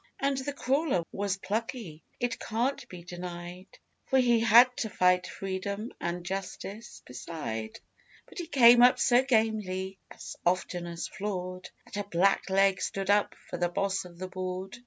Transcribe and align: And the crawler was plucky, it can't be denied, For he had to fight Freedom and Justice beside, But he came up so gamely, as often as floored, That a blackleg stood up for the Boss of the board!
And 0.19 0.35
the 0.39 0.53
crawler 0.53 1.03
was 1.11 1.37
plucky, 1.37 2.03
it 2.19 2.39
can't 2.39 2.89
be 2.89 3.03
denied, 3.03 3.67
For 4.07 4.17
he 4.17 4.39
had 4.39 4.75
to 4.77 4.89
fight 4.89 5.27
Freedom 5.27 5.91
and 6.01 6.25
Justice 6.25 7.03
beside, 7.05 7.79
But 8.27 8.39
he 8.39 8.47
came 8.47 8.81
up 8.81 8.97
so 8.97 9.21
gamely, 9.21 9.99
as 10.09 10.35
often 10.43 10.87
as 10.87 11.07
floored, 11.07 11.69
That 11.85 11.97
a 11.97 12.03
blackleg 12.03 12.81
stood 12.81 13.11
up 13.11 13.35
for 13.47 13.57
the 13.57 13.69
Boss 13.69 14.03
of 14.05 14.17
the 14.17 14.27
board! 14.27 14.79